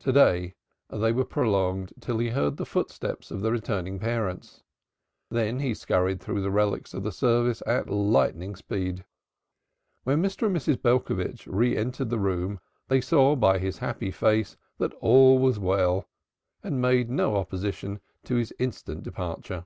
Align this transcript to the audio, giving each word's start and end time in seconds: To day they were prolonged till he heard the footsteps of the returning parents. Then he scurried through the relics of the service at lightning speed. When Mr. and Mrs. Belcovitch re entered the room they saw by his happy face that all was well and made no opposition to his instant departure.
To 0.00 0.10
day 0.10 0.56
they 0.88 1.12
were 1.12 1.24
prolonged 1.24 1.92
till 2.00 2.18
he 2.18 2.30
heard 2.30 2.56
the 2.56 2.66
footsteps 2.66 3.30
of 3.30 3.42
the 3.42 3.52
returning 3.52 4.00
parents. 4.00 4.64
Then 5.30 5.60
he 5.60 5.72
scurried 5.72 6.20
through 6.20 6.40
the 6.42 6.50
relics 6.50 6.94
of 6.94 7.04
the 7.04 7.12
service 7.12 7.62
at 7.64 7.88
lightning 7.88 8.56
speed. 8.56 9.04
When 10.02 10.20
Mr. 10.20 10.48
and 10.48 10.56
Mrs. 10.56 10.82
Belcovitch 10.82 11.46
re 11.46 11.76
entered 11.76 12.10
the 12.10 12.18
room 12.18 12.58
they 12.88 13.00
saw 13.00 13.36
by 13.36 13.60
his 13.60 13.78
happy 13.78 14.10
face 14.10 14.56
that 14.78 14.94
all 14.94 15.38
was 15.38 15.60
well 15.60 16.08
and 16.60 16.82
made 16.82 17.08
no 17.08 17.36
opposition 17.36 18.00
to 18.24 18.34
his 18.34 18.52
instant 18.58 19.04
departure. 19.04 19.64